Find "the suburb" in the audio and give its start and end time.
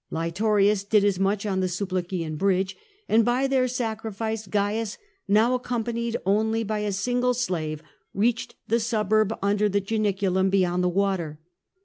8.67-9.31